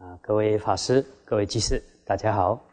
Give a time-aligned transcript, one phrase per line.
[0.00, 2.64] 啊，各位法师、各位居士，大家好。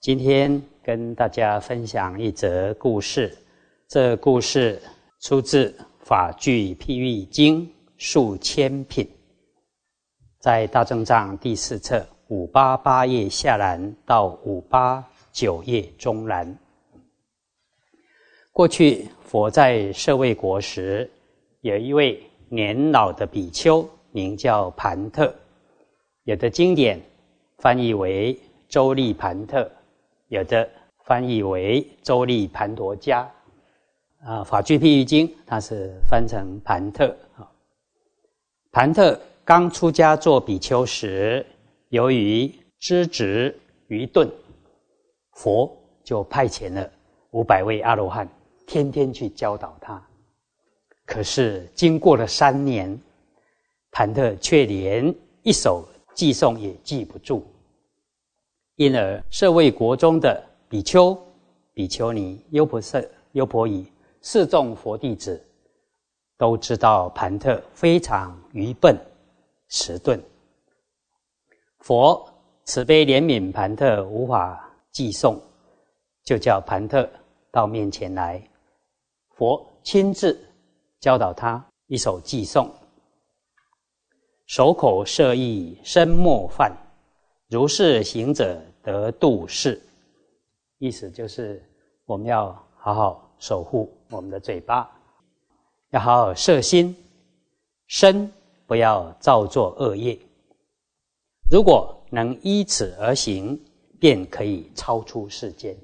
[0.00, 3.36] 今天跟大家分享一则故事。
[3.88, 4.80] 这故事
[5.18, 5.68] 出自
[5.98, 7.66] 《法句譬喻经》
[7.96, 9.04] 数千品，
[10.38, 16.56] 在大正藏第四册五八八页下栏到五八九页中栏。
[18.52, 21.10] 过去佛在舍卫国时，
[21.62, 23.84] 有一位年老的比丘。
[24.16, 25.30] 名叫盘特，
[26.24, 26.98] 有的经典
[27.58, 29.70] 翻译为周利盘特，
[30.28, 30.66] 有的
[31.04, 33.26] 翻译为周利盘陀迦。
[34.24, 37.46] 啊，《法句譬喻经》它是翻成盘特啊。
[38.72, 41.44] 盘特刚出家做比丘时，
[41.90, 43.54] 由于知止
[43.88, 44.26] 愚钝，
[45.32, 45.70] 佛
[46.02, 46.90] 就派遣了
[47.32, 48.26] 五百位阿罗汉，
[48.66, 50.02] 天天去教导他。
[51.04, 52.98] 可是经过了三年。
[53.96, 55.82] 盘特却连一首
[56.14, 57.42] 寄颂也记不住，
[58.74, 61.18] 因而舍卫国中的比丘、
[61.72, 63.90] 比丘尼、优婆塞、优婆夷
[64.20, 65.42] 四众佛弟子
[66.36, 68.94] 都知道盘特非常愚笨、
[69.70, 70.22] 迟钝。
[71.78, 72.22] 佛
[72.64, 75.40] 慈悲怜悯盘特无法寄诵，
[76.22, 77.08] 就叫盘特
[77.50, 78.46] 到面前来，
[79.30, 80.38] 佛亲自
[81.00, 82.70] 教导他一首寄颂。
[84.46, 86.72] 守口摄意身莫犯，
[87.48, 89.80] 如是行者得度世。
[90.78, 91.60] 意思就是
[92.04, 94.88] 我们要好好守护我们的嘴巴，
[95.90, 96.96] 要好好摄心，
[97.88, 98.32] 身
[98.66, 100.16] 不要造作恶业。
[101.50, 103.60] 如果能依此而行，
[103.98, 105.76] 便可以超出世间。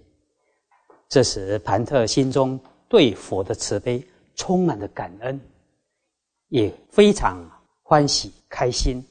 [1.09, 5.41] 这时盘特心中对佛的慈悲充满了感恩，
[6.49, 7.45] 也非常。
[7.85, 9.03] 欢喜开心，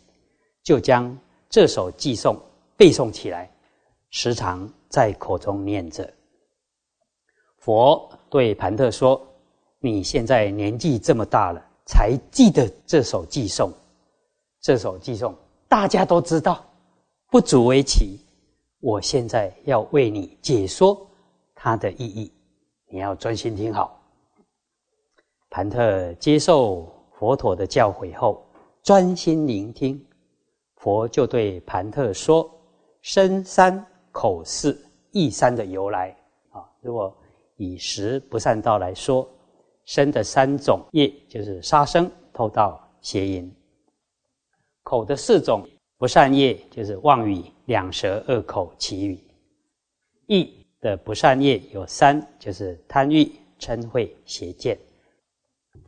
[0.62, 1.18] 就将
[1.50, 2.40] 这首寄颂
[2.78, 3.52] 背诵起来，
[4.12, 6.08] 时常在口中念着。
[7.58, 9.20] 佛对盘特说
[9.82, 13.74] ：“你现在年纪这么大了，才记得这首寄颂。
[14.62, 15.36] 这首寄颂
[15.68, 16.64] 大家都知道，
[17.32, 18.20] 不足为奇。
[18.80, 20.96] 我现在要为你解说
[21.56, 22.32] 它的意义，
[22.92, 24.00] 你要专心听好。”
[25.50, 28.46] 盘特接受佛陀的教诲后。
[28.84, 30.04] 专心聆听，
[30.78, 32.52] 佛就对盘特说
[33.02, 36.10] ：“身三口四意三的由来
[36.50, 37.16] 啊，如果
[37.58, 39.30] 以十不善道来说，
[39.86, 43.52] 身的三种业就是杀生、偷盗、邪淫；
[44.82, 45.64] 口的四种
[46.00, 49.16] 不善业就是妄语、两舌、恶口、绮语；
[50.26, 54.76] 意的不善业有三，就是贪欲、嗔恚、邪见。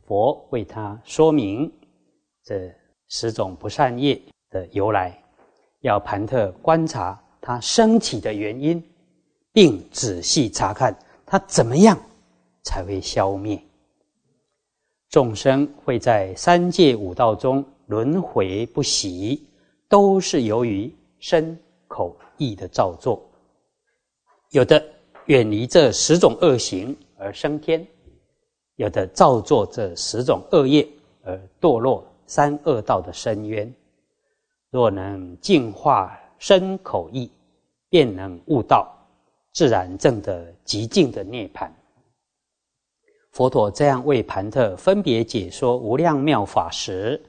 [0.06, 1.68] 佛为他说明
[2.44, 2.72] 这。
[3.08, 4.20] 十种不善业
[4.50, 5.16] 的由来，
[5.80, 8.82] 要盘特观察它升起的原因，
[9.52, 11.98] 并仔细查看它怎么样
[12.62, 13.60] 才会消灭。
[15.10, 19.46] 众生会在三界五道中轮回不息，
[19.88, 23.22] 都是由于身口意的造作。
[24.50, 24.84] 有的
[25.26, 27.86] 远离这十种恶行而升天，
[28.76, 30.88] 有的造作这十种恶业
[31.22, 32.04] 而堕落。
[32.26, 33.72] 三恶道的深渊，
[34.70, 37.30] 若能净化身口意，
[37.88, 38.92] 便能悟道，
[39.52, 41.70] 自然证得极静的涅槃。
[43.30, 47.20] 佛陀这样为盘特分别解说无量妙法时，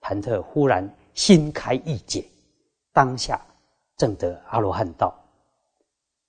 [0.00, 2.24] 盘特忽然心开意解，
[2.92, 3.40] 当下
[3.96, 5.14] 证得阿罗汉道。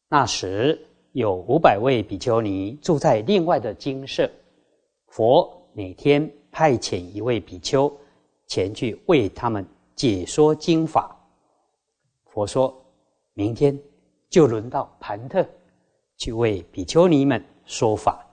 [0.09, 0.79] 那时
[1.11, 4.29] 有五百位比丘尼住在另外的精舍，
[5.07, 7.91] 佛每天派遣一位比丘。
[8.49, 9.65] 前去为他们
[9.95, 11.15] 解说经法。
[12.25, 12.75] 佛说
[13.33, 13.79] ：“明天
[14.29, 15.47] 就轮到盘特
[16.17, 18.25] 去为比丘尼们说法。”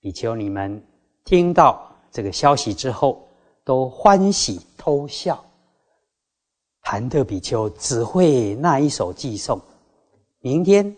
[0.00, 0.82] 比丘尼们
[1.24, 3.28] 听到这个消息之后，
[3.64, 5.44] 都欢喜偷笑。
[6.82, 9.60] 盘特比丘只会那一首寄颂。
[10.38, 10.96] 明天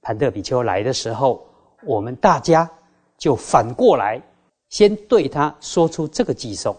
[0.00, 1.44] 盘特比丘来的时候，
[1.84, 2.70] 我们大家
[3.18, 4.20] 就反过来
[4.68, 6.76] 先对他说出这个寄颂。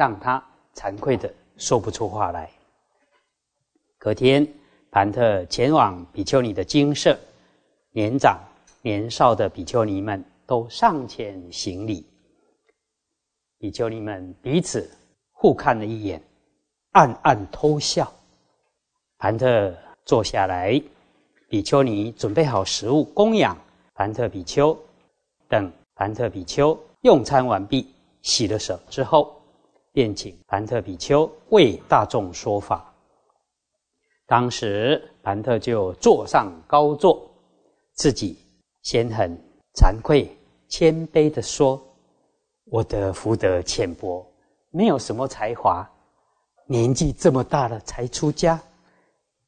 [0.00, 0.42] 让他
[0.74, 2.50] 惭愧的说不出话来。
[3.98, 4.48] 隔天，
[4.90, 7.14] 盘特前往比丘尼的精舍，
[7.92, 8.40] 年长
[8.80, 12.06] 年少的比丘尼们都上前行礼。
[13.58, 14.90] 比丘尼们彼此
[15.32, 16.22] 互看了一眼，
[16.92, 18.10] 暗暗偷笑。
[19.18, 19.76] 盘特
[20.06, 20.82] 坐下来，
[21.50, 23.54] 比丘尼准备好食物供养
[23.92, 24.74] 盘特比丘。
[25.46, 27.92] 等盘特比丘用餐完毕，
[28.22, 29.38] 洗了手之后。
[29.92, 32.94] 便请盘特比丘为大众说法。
[34.26, 37.28] 当时盘特就坐上高座，
[37.94, 38.38] 自己
[38.82, 39.36] 先很
[39.74, 40.30] 惭愧、
[40.68, 41.82] 谦卑的说
[42.70, 44.24] ：“我的福德浅薄，
[44.70, 45.88] 没有什么才华，
[46.66, 48.60] 年纪这么大了才出家。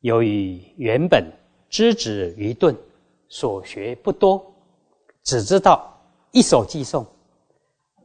[0.01, 1.25] 由于原本
[1.69, 2.77] 知止愚钝，
[3.29, 4.45] 所学不多，
[5.23, 5.97] 只知道
[6.33, 7.07] 一首寄诵。”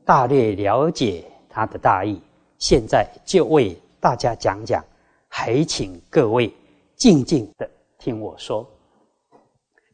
[0.05, 2.21] 大略了解他的大意，
[2.57, 4.83] 现在就为大家讲讲，
[5.27, 6.53] 还请各位
[6.95, 8.67] 静静的听我说。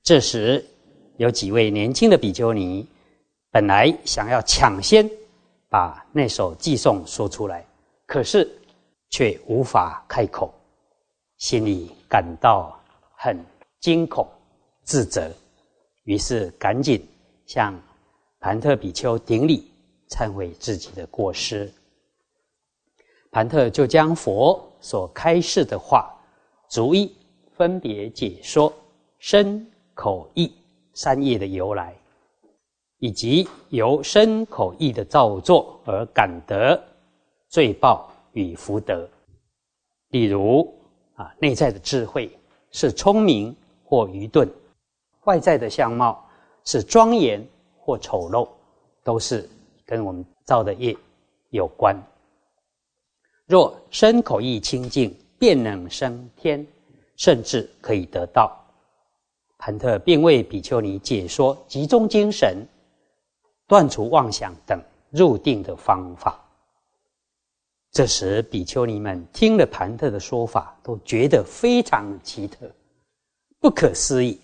[0.01, 0.65] 这时，
[1.17, 2.87] 有几位年轻的比丘尼，
[3.51, 5.09] 本来想要抢先
[5.69, 7.65] 把那首寄颂说出来，
[8.05, 8.49] 可是
[9.09, 10.53] 却无法开口，
[11.37, 12.79] 心里感到
[13.15, 13.37] 很
[13.79, 14.27] 惊恐、
[14.83, 15.31] 自责，
[16.03, 17.05] 于是赶紧
[17.45, 17.73] 向
[18.39, 19.69] 盘特比丘顶礼。
[20.09, 21.73] 忏悔自己的过失，
[23.33, 26.15] 盘特就将佛所开示的话，
[26.69, 27.11] 逐一
[27.57, 28.71] 分别解说
[29.17, 29.65] 身
[29.95, 30.53] 口意
[30.93, 31.95] 三业的由来，
[32.99, 36.79] 以及由身口意的造作而感得
[37.49, 39.09] 罪报与福德。
[40.09, 40.71] 例如
[41.15, 42.31] 啊，内在的智慧
[42.69, 44.47] 是聪明或愚钝，
[45.23, 46.23] 外在的相貌
[46.65, 47.43] 是庄严
[47.79, 48.47] 或丑陋，
[49.03, 49.49] 都是。
[49.85, 50.95] 跟我们造的业
[51.49, 51.93] 有关。
[53.45, 56.65] 若身口意清净，便能升天，
[57.17, 58.57] 甚至可以得道。
[59.57, 62.65] 盘特并为比丘尼解说集中精神、
[63.67, 66.39] 断除妄想等入定的方法。
[67.91, 72.69] 这时，比丘尼们听了盘特的说法，都觉得非常奇特、
[73.59, 74.39] 不可思议，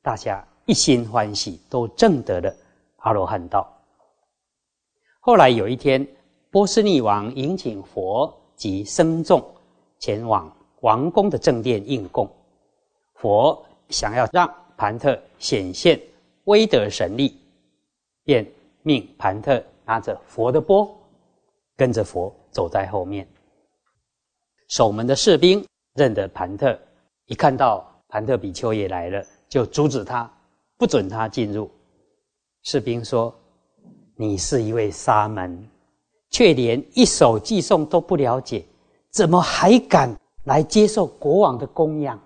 [0.00, 2.54] 大家一心欢喜，都证得了
[2.96, 3.70] 阿罗汉道。
[5.20, 6.06] 后来有一天，
[6.50, 9.44] 波斯匿王迎请佛及僧众
[9.98, 12.28] 前往王宫的正殿应供。
[13.14, 16.00] 佛想要让盘特显现
[16.44, 17.38] 威德神力，
[18.24, 18.46] 便
[18.82, 20.88] 命盘特拿着佛的钵，
[21.76, 23.26] 跟着佛走在后面。
[24.68, 26.78] 守门的士兵认得盘特，
[27.26, 30.30] 一看到盘特比丘也来了，就阻止他，
[30.76, 31.70] 不准他进入。
[32.62, 33.34] 士兵说。
[34.16, 35.68] 你是一位沙门，
[36.34, 38.64] 却连一首寄颂都不了解，
[39.08, 40.12] 怎么还敢
[40.46, 42.20] 来接受国王的供养？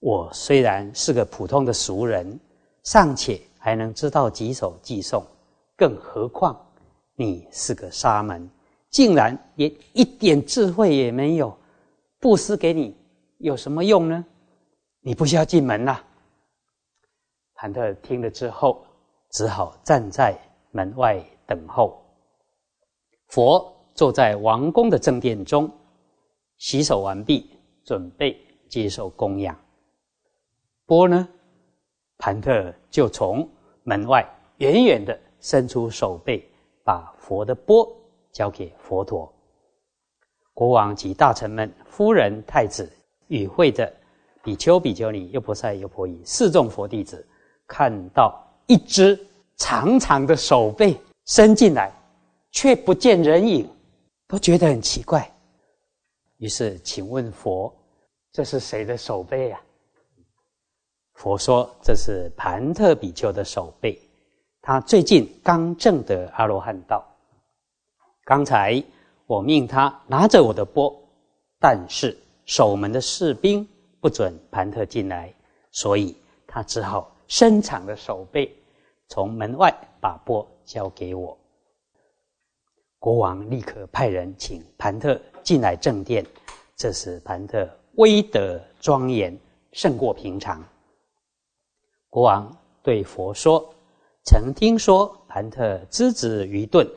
[0.00, 2.36] 我虽然是个普通的俗人，
[2.82, 5.24] 尚且还能知道几首寄颂，
[5.76, 6.58] 更何况
[7.14, 8.50] 你是个沙门，
[8.90, 11.56] 竟然连一点智慧也没有，
[12.18, 12.96] 布施给你
[13.38, 14.24] 有什么用呢？
[15.02, 16.04] 你不需要进门啦。
[17.54, 18.84] 韩特听了之后，
[19.30, 20.36] 只好站在。
[20.72, 21.98] 门外等候，
[23.28, 25.70] 佛坐在王宫的正殿中，
[26.58, 27.50] 洗手完毕，
[27.84, 28.36] 准备
[28.68, 29.56] 接受供养。
[30.84, 31.28] 钵呢，
[32.18, 33.48] 盘特就从
[33.82, 34.26] 门外
[34.58, 36.46] 远远的伸出手背，
[36.84, 37.88] 把佛的钵
[38.32, 39.32] 交给佛陀。
[40.52, 42.90] 国王及大臣们、夫人、太子
[43.28, 43.92] 与会的
[44.42, 47.26] 比丘、比丘尼、优婆塞、优婆夷四众佛弟子，
[47.66, 49.18] 看到一只。
[49.60, 50.96] 长长的手背
[51.26, 51.92] 伸进来，
[52.50, 53.68] 却不见人影，
[54.26, 55.30] 都觉得很奇怪。
[56.38, 57.74] 于是，请问佛，
[58.32, 59.60] 这是谁的手背呀？
[61.14, 64.00] 佛说：“这是盘特比丘的手背，
[64.62, 67.04] 他最近刚证得阿罗汉道。
[68.24, 68.80] 刚才
[69.26, 70.94] 我命他拿着我的钵，
[71.58, 73.68] 但是守门的士兵
[74.00, 75.34] 不准盘特进来，
[75.72, 78.54] 所以他只好伸长了手背。”
[79.10, 81.36] 从门外把钵交给我，
[82.98, 86.24] 国王立刻派人请盘特进来正殿。
[86.76, 89.36] 这时盘特威德庄严，
[89.72, 90.62] 胜过平常。
[92.10, 93.72] 国王对佛说
[94.24, 96.88] ：“曾听说盘特之子愚钝，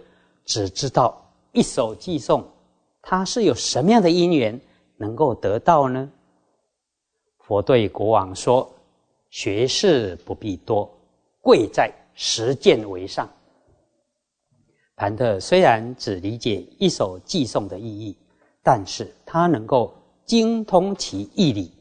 [0.46, 2.48] 只知道一首寄颂，
[3.02, 4.60] 他是有什么样的因缘
[4.98, 6.12] 能够得到呢？”
[7.40, 8.72] 佛对国王说
[9.30, 10.90] ：“学士不必多，
[11.42, 13.28] 贵在。”实践为上。
[15.02, 18.16] 盘特虽然只理解一首寄颂的意义，
[18.62, 19.92] 但是他能够
[20.28, 21.72] 精通其义理，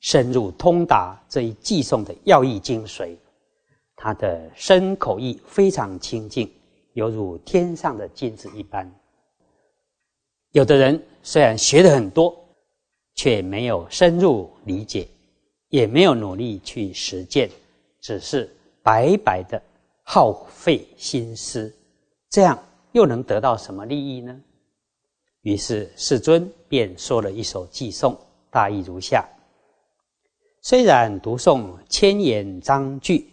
[0.00, 3.14] 深入通达这一寄颂的要义精髓。
[3.94, 6.50] 他的身口意非常清净，
[6.94, 8.90] 犹如天上的金子一般。
[10.52, 12.34] 有的人虽然学的很多，
[13.16, 15.06] 却没有深入理解，
[15.68, 17.50] 也没有努力去实践，
[18.00, 18.50] 只是。
[18.82, 19.60] 白白的
[20.04, 21.74] 耗费心思，
[22.36, 22.62] 这样
[22.92, 24.38] 又能得到什么利益呢？
[25.40, 28.14] 于是世尊便说了一首偈颂，
[28.50, 29.26] 大意如下：
[30.60, 33.26] 虽然读诵千言章句，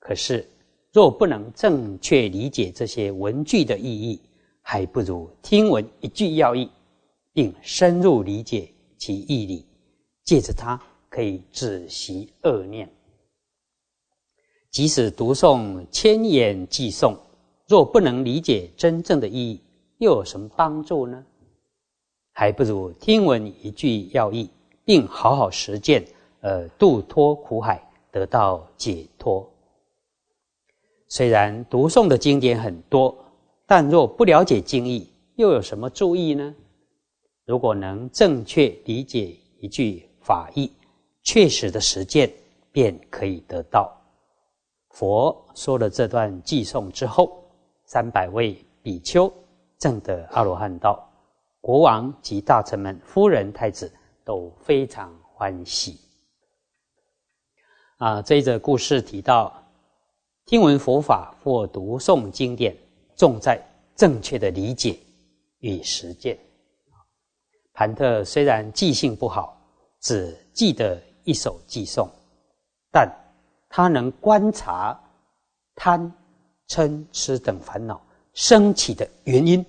[0.00, 0.44] 可是
[0.92, 4.20] 若不能正确理解这些文句的意义，
[4.62, 6.68] 还不如听闻一句要义，
[7.32, 9.64] 并深入理解其义理，
[10.24, 10.76] 借着它
[11.08, 12.92] 可以止息恶念。
[14.72, 17.16] 即使读诵千言偈颂，
[17.70, 19.60] 若不能理解真正的意义，
[19.98, 21.24] 又有什么帮助呢？
[22.32, 24.50] 还不如听闻一句要义，
[24.84, 26.04] 并好好实践，
[26.40, 29.48] 而度脱苦海，得到解脱。
[31.06, 33.16] 虽然读诵的经典很多，
[33.68, 36.52] 但若不了解经义，又有什么注意呢？
[37.46, 40.72] 如果能正确理解一句法义，
[41.22, 42.32] 确实的实践，
[42.72, 43.96] 便可以得到。
[44.88, 47.39] 佛说了这段偈颂之后，
[47.90, 49.32] 三百位比丘
[49.76, 51.04] 证得阿罗汉道，
[51.60, 53.92] 国王及大臣们、夫人、太子
[54.24, 55.98] 都非常欢喜。
[57.96, 59.52] 啊，这一则故事提到，
[60.46, 62.76] 听闻佛法或读诵经典，
[63.16, 63.60] 重在
[63.96, 64.96] 正确的理解
[65.58, 66.38] 与实践。
[67.72, 69.60] 盘特虽然记性不好，
[69.98, 72.08] 只记得一首寄送，
[72.92, 73.12] 但。
[73.72, 75.00] 他能观察
[75.76, 76.12] 贪、
[76.70, 78.00] 嗔、痴等烦恼
[78.32, 79.66] 升起的原因，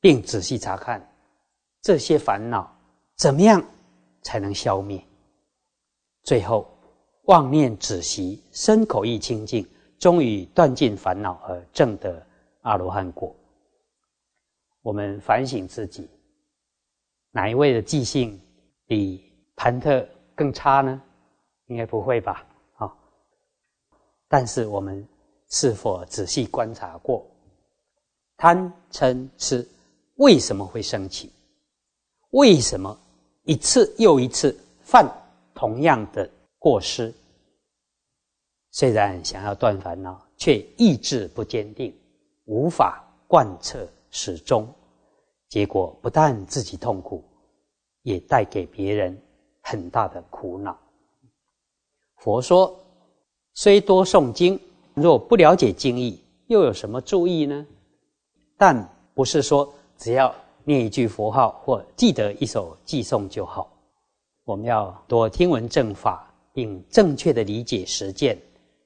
[0.00, 1.06] 并仔细查看
[1.82, 2.74] 这些烦恼
[3.16, 3.62] 怎么样
[4.22, 5.04] 才能消灭。
[6.22, 6.66] 最后，
[7.24, 9.68] 妄念止息，身口意清净，
[9.98, 12.26] 终于断尽烦恼而证得
[12.62, 13.36] 阿罗汉果。
[14.80, 16.08] 我们反省自己，
[17.30, 18.40] 哪一位的记性
[18.86, 20.98] 比盘特更差呢？
[21.66, 22.46] 应该不会吧？
[22.76, 22.90] 啊，
[24.28, 25.06] 但是我们
[25.52, 27.24] 是否仔细观察过
[28.38, 29.68] 贪嗔痴
[30.16, 31.30] 为什么会升起？
[32.30, 32.98] 为什么
[33.44, 35.06] 一次又一次犯
[35.54, 36.28] 同样的
[36.58, 37.12] 过失？
[38.70, 41.94] 虽然想要断烦恼，却意志不坚定，
[42.46, 44.66] 无法贯彻始终，
[45.48, 47.22] 结果不但自己痛苦，
[48.02, 49.20] 也带给别人
[49.60, 50.78] 很大的苦恼。
[52.16, 52.74] 佛说
[53.54, 54.58] ：“虽多诵经，
[54.94, 57.66] 若不了解经义，又有什么注意呢？
[58.58, 60.34] 但不是说只要
[60.64, 63.72] 念一句佛号或记得一首偈颂就好。
[64.44, 68.38] 我们要多听闻正法，并正确的理解实践，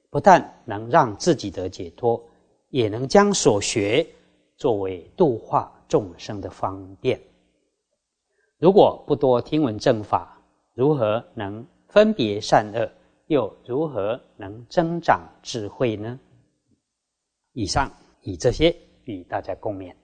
[0.09, 2.23] 不但能让自己得解脱，
[2.69, 4.05] 也能将所学
[4.55, 7.19] 作为度化众生的方便。
[8.59, 10.39] 如果不多听闻正法，
[10.73, 12.89] 如何能分别善恶？”
[13.27, 16.19] 又如何能增长智慧呢？
[17.53, 17.91] 以上
[18.21, 19.95] 以这些与大家共勉。